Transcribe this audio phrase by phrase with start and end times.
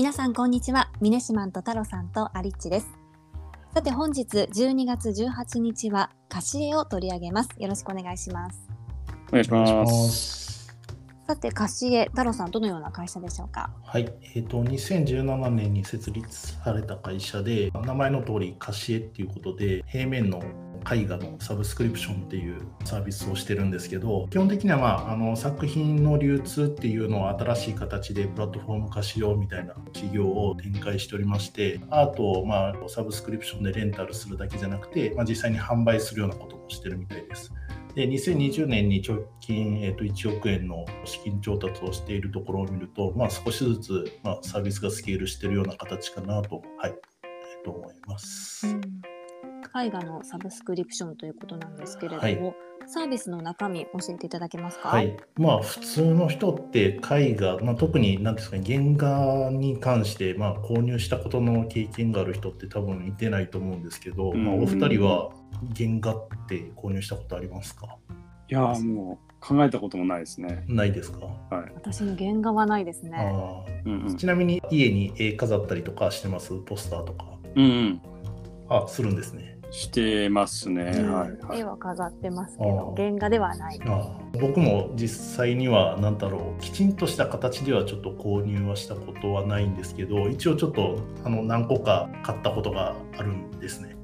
[0.00, 0.90] 皆さんこんにちは。
[1.02, 2.88] ミネシマンと太郎さんとアリッチです。
[3.74, 7.50] さて本日12月18日はカシエを取り上げます。
[7.58, 8.66] よろしくお願いします。
[9.28, 10.49] お願いします
[11.30, 13.70] さてカシエ太郎さんどのような会社でしょうか？
[13.84, 20.42] はい、えっ、と2017年に設立された会社で名前の通りカシエっていうことで平面の
[20.92, 37.52] 絵画のサブスクリプションっていうサービスをしてるんですけど基本的には、まあ、あの作品の流通っていうのを新しい形でプラットフォーム化しようみたいな企業を展開しておりましてアートを、まあ、サブスクリプションでレンタルするだけじゃなくて、まあ、実際に販売するようなこともしてるみたいです。
[37.94, 46.94] で2020年に直近、えー、と1億円の資金調達をしているところを見ると、まあ、少しずつ、まあ、サービスがスケールしているような形かなと,、はい
[47.24, 48.66] えー、と思います。
[48.66, 48.80] うん
[49.72, 52.56] 絵画のサブスクリプションということなんですけれども、はい、
[52.92, 54.88] サービスの中身教えていただけますか？
[54.88, 65.30] はい、まあ普通の人って絵画、まあ、特に何ですかね原画に関してまあ購入したことの経験がある人って多分いてないと思うんですけど、まあお二人は
[65.76, 67.96] 原画って購入したことありますか？
[68.48, 70.64] いやもう考えたこともないですね。
[70.66, 71.26] ないですか？
[71.26, 71.72] はい。
[71.76, 73.12] 私の原画はないですね。
[73.16, 76.58] あうんうん、ちなみに家に絵飾ったりとかしてます？
[76.66, 77.26] ポスターとか。
[77.54, 78.02] うん、うん。
[78.68, 79.59] あ、するんですね。
[79.70, 83.80] してますね、はい、絵は飾ってますけど原画ではない。
[84.40, 93.96] 僕も実際には何だろうきちんとした形ではちょっと購入はしたことはないんですけど一応ちょっとあの何個か買ったことがあるんですね。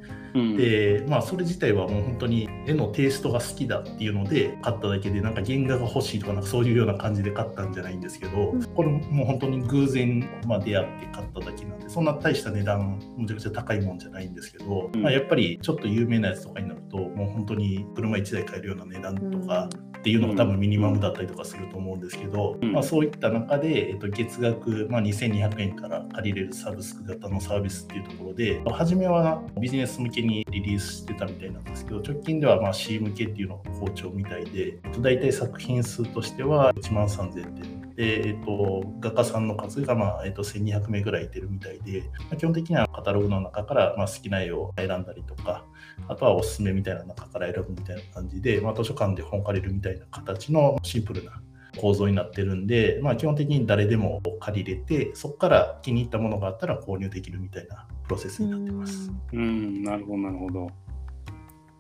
[0.57, 45.65] でまあそれ自体はもう本当に絵のテイストが好きだっていうので買っただけでなんか原画が欲しいとかなんかそういうような感じで買ったんじゃないんですけど、これもう本当に偶然、まあ、出会って買っただけなんでそんな大した値段むちゃくちゃ高いもんじゃないんですけど、まあ、やっぱりちょっと有名なやつとかになるともう本当に車1台買えるような値段とかっていうのが多分ミニマムだったりとかすると思うんですけど、まあ、そういった中で、えっと、月額、まあ、2200円から借りれるサブスク型のサービスっていうところで初めはビジネス向けにリリースしてたみたいなんですけど直近ではまあ C 向けっていうのが好調みたいで大体作品数としては1万3000点で、えっと、画家さんの数が、まあえっと、1200名ぐらいいてるみたいで、まあ、基本的にはカタログの中から、まあ、好きな絵を選んだりとか、
[46.07, 51.41] あとはおすすめみたいな中から選ぶみたいな感じで、まあ、図書館で本借りるみたいな形のシンプルな
[51.79, 59.11] 構造になってるんで、まあ、基本的に誰でも借りれて、そこから気に入ったものがあったら購入できるみたいなプロセスになってます。
[59.33, 60.71] うん、なるほど、なるほど。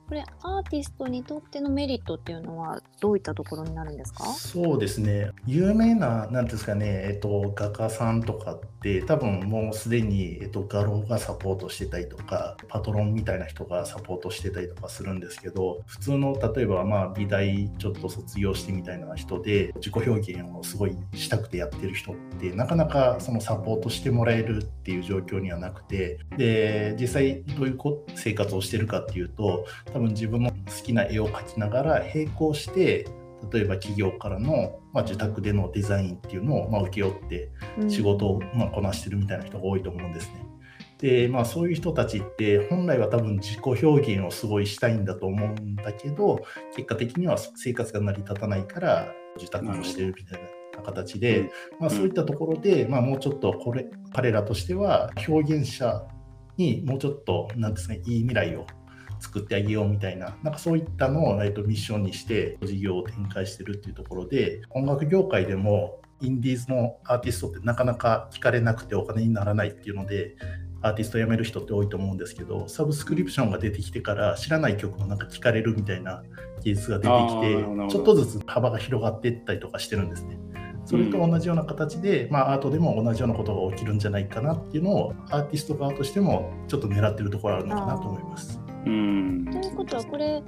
[0.08, 4.24] これアーティストにとってのメリットっていうのはどういったところになるんですか？
[4.24, 5.30] そうですね。
[5.46, 8.66] 有名な何ですかね、えっと、画家さんとかって
[9.06, 27.78] 多分もうすでに、えっと、画廊がサポートしてたりとかパトロンみたいな人がサポートしてたりとかするんですけど普通の例えばまあ美大ちょっと卒業してみたいな人で自己表現をすごいしたくてやってる人ってなかなかそのサポートしてもらえるっていう状況にはなくてで実際どういう
[28.14, 33.06] 生活をしてるかっていうと多分自分の好きな絵を描きながら並行して
[33.52, 37.50] 例えば企業からの、まあ、自宅でのデザインっていうのを、まあ、請け負って
[37.88, 40.46] 仕事を、まあ、こなしてるみたいな人が多いと思うんですね。
[40.98, 46.40] でまあそういう人たちって本来は多分自己表現をすごいしたいんだと思うんだけど
[46.74, 50.40] 結果的には生活が成り立たないから自宅をしてるみたい
[50.74, 56.06] な形で、まあ、そういったところで、まあ、もうちょっとこれ彼らとしては表現者
[56.56, 58.66] にもうちょっとなんですねいい未来を
[59.20, 70.36] 作ってあげようみたいな、なんかそういったのを、えっと、ミッションにして事業を展開してるっていうところで、音楽業界でもインディーズのアーティストってなかなか聞かれなくてお金にならないっていうので、
[70.82, 76.22] アーティスト辞める人って多いと思うんですけど、サブスクリプションが出てきてから知らない曲もなんか聞かれるみたいな
[76.62, 80.38] 技術が出てきて、ちょっとずつ幅が広がっていったりとかしてるんですね。
[80.86, 88.60] それと同じような形で、うん、まあ、アートでも同じようなことが起きるんじゃないかなっていうのをアーティスト側としてもちょっと狙ってるところあるのかなと思います。
[88.86, 90.42] うん、ということはこれ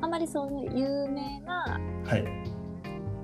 [0.00, 1.80] あまりその有名な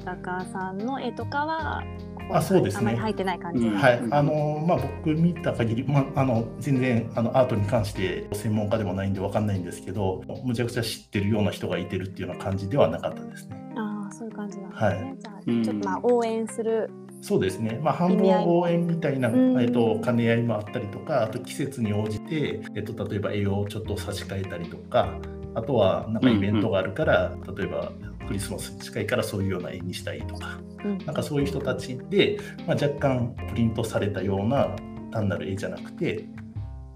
[0.04, 1.82] 画家さんの絵とかは、
[2.30, 2.80] あそうですね。
[2.80, 4.02] あまり入ってない感じ、はい。
[4.10, 13.72] あのまあ僕見た限り、まああの全然あのアートに関して専門家でもないんでわかんないんですけど、むちゃくちゃ知ってるような人がいてるっていうような感じではなかったですね。
[13.76, 14.86] ああそういう感じなんですね。
[14.86, 16.90] はい、じゃあちょっとまあ応援する
[17.22, 19.30] そうですね、まあ、半分応援みたいな、
[19.60, 25.14] えっと、兼ね合いもあったりとか、あと季節に応じて、えっと、例えば栄養をちょっと差し替えたりとか、
[25.54, 27.92] あとはなんかイベントがあるから、うんうん、例えば
[28.26, 34.74] クリスマスに近いからそういうような絵にしたいとか、うん、なんかそういう人たちで、まあ、若干プリントされたような
[35.12, 36.24] 単なる絵じゃなくて、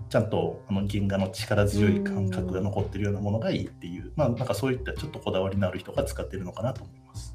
[0.08, 7.34] ちゃんとあの原画の力強い感覚が残ってるようなものがいいっていう、まあ、なんかそういったちょっとこだわりのある人が使ってるのかなと思います。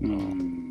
[0.00, 0.61] うん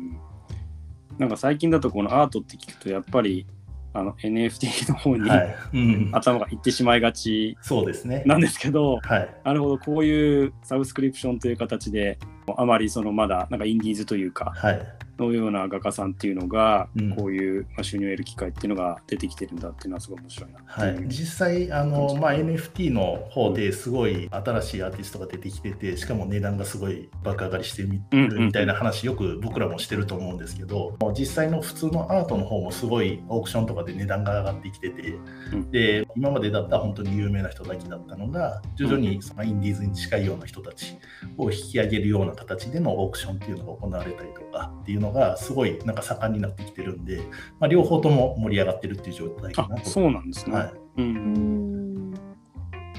[1.22, 3.46] なんか最近だとこのアートって聞くとやっぱり
[3.94, 5.56] あの NFT の方に、はい。
[5.72, 8.24] うん、頭がいってしまいがちそうですね。
[8.26, 12.18] なんですけど、はい、なるほど、こういうサブスクリプションという形で、
[12.56, 14.86] あまりそのまだなんかインディーズというか、はい、
[15.18, 17.12] のような画家さんっていうのが、うん。
[17.14, 21.04] こういうまあ収入を得る機会っていうのが出てきてるんだっていうのはすごい面白いなはい。
[21.06, 35.18] 実際あの、まあ、NFT の方ですごい新しいアーティストが出てきててしかも値段がすごい爆上がりしてみうんうんるみたいな話よく僕らもしてると思うんですけど実際の普通のアートの方もすごいオークションとかで値段が上がってきてて
[35.52, 35.70] うん。
[35.70, 40.96] で今までだったら本当に有名な人だけだったのが徐々にそのインディーズに近いような人たち
[41.36, 47.18] を引き上げるような形でのオークションっていうのが行われたりとかっていうのがすごいなんか盛んになってきてるんで、
[47.60, 49.82] まあ、両方とも盛り上がってるっていう状態かなと。
[49.82, 50.56] あそうなんですね。
[50.56, 52.10] はい、ううん。
[52.10, 52.14] ん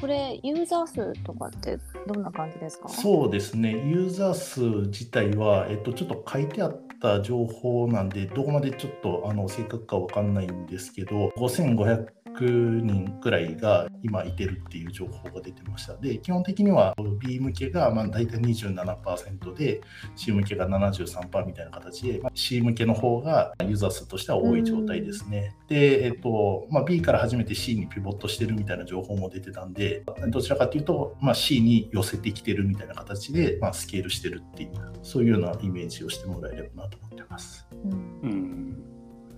[0.02, 2.90] これユーザー数とかってどんな感じですか？
[2.90, 12.06] そうですね、ユーザー数自体は、えっと、ちょっと書いてあった情報なんで、どこまでちょっとあの正確かわかんないんですけど、5500
[12.42, 15.96] 人くらいが今いてるっていう情報が出てました。
[15.98, 19.82] で、基本的には B 向けがまあ大体27%で、
[20.16, 25.56] C 向けが73%みたいな形で、まあ C 向けの方がユーザー数としては多い状態ですね。
[25.68, 34.72] で、えっとまあ、B から初めて C にピボットしてるみたいな情報も出てたんで、どちらかというと、まあ、C に寄せてきてるみたいな形で、まあ、スケールしてるっていう、
[35.02, 37.68] そういうようなイメージをしてもらえればなと思ってます。
[37.72, 37.92] うん
[38.24, 38.63] うん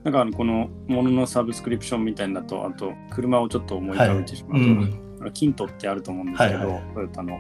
[0.06, 5.18] なんかあのこのもののサブスクリプションみたいなのだと、あと車をちょっと思い浮かべてしまうと、うん。
[5.20, 6.68] あのキントってあると思うんですけど、はい。
[6.68, 7.40] はいトヨタの。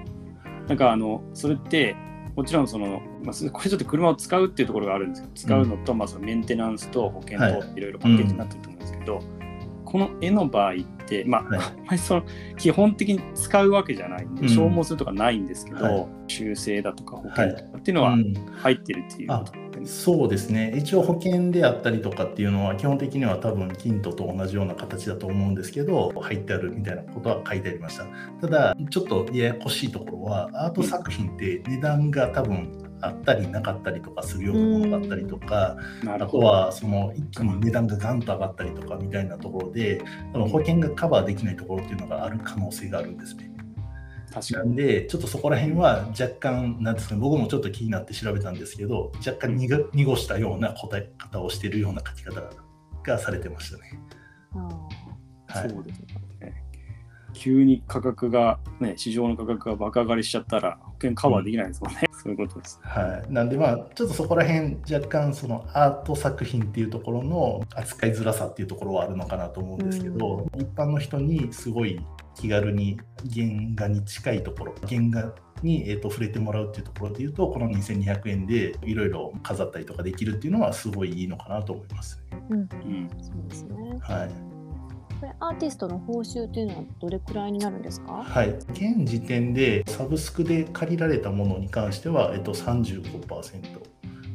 [0.67, 1.95] なんかあのそれって
[2.35, 7.59] もちろんその、まあ、そこれちょっと車を使うっていうところがあるんですけど使うのと、まあ、そのメンテナンスと保険はい。
[7.59, 9.19] といろいろパッケージになってると思うんですけど、
[9.85, 10.75] この絵の場合っ
[11.05, 11.59] て、まあはい。
[11.59, 12.23] あんまりその
[12.57, 14.49] 基本的に使うわけじゃないんで、うん。
[14.49, 16.07] 消耗するとかないんですけど、はい。
[16.27, 28.05] 修正だとか保険とかっていうのはうん入ってるっていうことそうですね、一応保険であったりとかっていうのは、基本的には多分、キントと同じような形だと思うんですけど、入ってあるみたいなことは書いてありました。
[28.41, 32.71] ただ、ちょっとややこしいところは、アート作品って値段が多分
[33.01, 35.77] あったりなかったりとかするようなものがあったりとか、
[36.07, 36.39] あと。
[36.39, 40.01] はその一気に値段がガンと上がったりとかみたいなところで、
[40.33, 43.51] その保険がカバーできないところっていうのがある可能性があるんですね。
[44.35, 44.67] 確かに。
[44.67, 52.41] なんで、ちょっとそこら辺は若干、なんですかね、僕もちょっと気になって調べたんですけど、若干にが濁したような答え方をしているような書き方
[53.03, 53.99] がされてましたね。
[54.53, 54.87] あ
[55.47, 56.01] はい、そうです
[56.41, 56.63] ね。
[57.33, 61.99] 急に価格が、ね、市場の価格が爆上がりしちゃったら保険カバーできないですもんね。
[62.11, 62.79] そういうことです。
[62.81, 71.99] はい、なんでまあちょっとそこら辺若干そのアート作品っていうところの扱いづらさっていうところはあるのかなと思うんですけど、一般の人にすごい
[72.35, 72.99] 気軽に
[73.33, 75.33] 原画に近いところ原画
[75.63, 82.43] に、えー、と触れてもらうっていうところでいうとこの2200円でいろいろ飾ったりとかできるっていうのはすごいいいのかなと思いますね。
[82.49, 82.67] うんうん。
[83.21, 83.97] そうですね。
[84.01, 84.55] はい
[85.17, 88.21] これアーティストの報酬というのはどれくらいになるんですか？
[88.25, 93.79] はい、現時点でサブスクで借りられたものに関しては、えっと、35%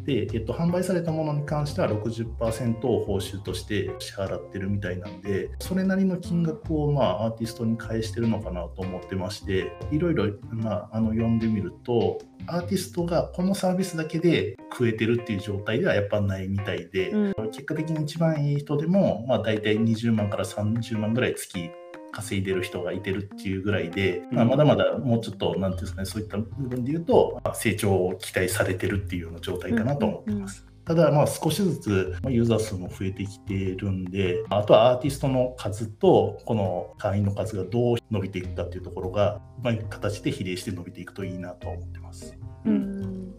[0.05, 17.35] で、えっと、販売されたものに関しては60%を報酬として支払ってるみたいなんでそれなりの金額を、まあ、アーティストに返してるのかなと思ってましていろいろ、まあ、あの読んでみるとアーティストがこのサービスだけで食えてるっていう状態ではやっぱないみたいで、うん。
[17.51, 21.71] 結果的に一番いい人でも、まあ、大体20万から30万ぐらい月
[22.13, 30.67] 稼いでる人がいてるっていうぐらいで、まあ、うんまだまだもうちょっと、なんていうんですかね、そういった部分で言うと、まあ成長を期待されてるっていうような状態かなと思ってます。
[30.85, 42.37] ただ、まあ、少しずつまあユーザー数も増えてきてるんで、あとはアーティストの数と、この会員の数がどう伸びていくかっていうところが、うまい形で比例して伸びていくといいなとは思ってます。
[42.65, 43.35] ううんん。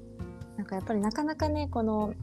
[0.55, 2.13] なんかやっぱりなかなかねこの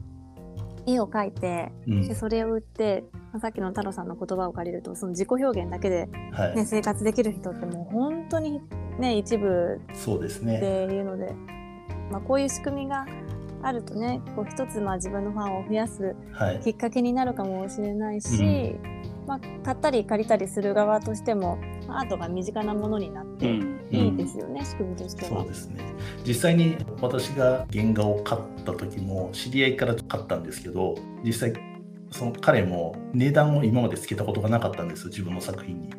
[0.86, 8.60] 絵を描いてうんでそれを売って、まあさっきの太郎さんの言葉を借りるとその自己表現だけで、はい、ね、生活できる人ってもう本当に
[8.98, 10.94] ね一部そうですってね。
[10.94, 11.34] いうので、
[12.10, 13.06] まあ、こういう仕組みが
[13.62, 18.76] あるとねこう一つまあ自分のファンを増やすはいきっかけになるかもしれないし、
[19.26, 21.58] まあ、買ったり借りたりする側としても
[21.88, 23.78] アートが身近なものになってうん。
[23.90, 25.40] いいですよね、仕組みとしては。
[25.40, 25.82] そうですね
[26.26, 30.94] 実際に私が原画を買った時も知り合いから買ったんですけど
[31.24, 31.77] 実際
[32.10, 35.90] その彼も値段を今までつけたことがなかったんです自分の作品に。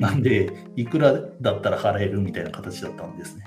[0.00, 3.44] なんでいくらだったら払えるみたいな形だったんですね。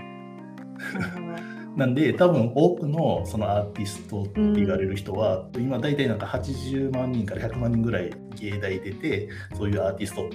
[1.76, 10.28] なんで多分多くのそのアーティストって言われる人は、今大体なんか80万人から100万人ぐらい芸大出てそういうアーティスト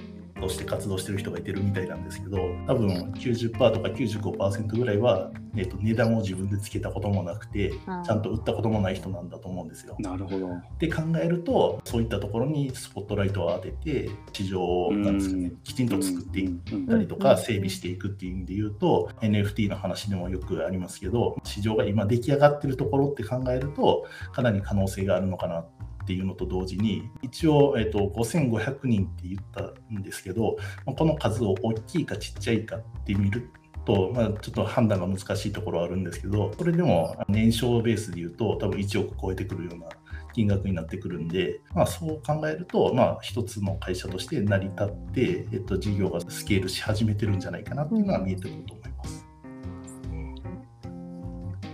[0.43, 9.95] ととして活動してる人がいてるみたいなんですけど、多分90%とか95%ぐらいは、えー、と値段を自分でつけたこともなくて、ちゃんと売ったこともない人なんだと思うんですよ。
[9.99, 10.49] なるほど。
[10.79, 25.65] で考えると、そういったところにスポットライトを当てて、市場をなんですか、ね、きちんと作っていったりとか、整備していくっていう意味で言うと、NFT の話でもよくありますけど、市場が今出来上がってるところって考えると、かなり可能性があるのかな
[26.03, 33.49] っていうのと同時に、一応、えーと、5500人って言ったんですけど、この数を大きいかちっちゃいかって見る
[33.85, 39.87] と、まあ、ちょっと判断が難しいところはあるんですけど、それでも年商ベースで言うと、多分1億超えてくるような
[40.33, 49.19] 金額になってくるんで、まあ、そう考えると、まあ、一つの会社として成り立って、えっと、事業がスケールし始めてるんじゃないかなっていうのは見えてくると思います。
[49.19, 49.27] さ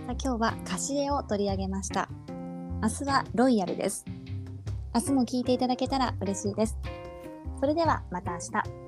[0.08, 2.08] あ今日は貸し絵を取り上げました。
[2.82, 4.04] 明日はロイヤルです。
[4.92, 6.76] 明日も聞いていただけたら嬉しいです。
[7.60, 8.79] それではまた明日。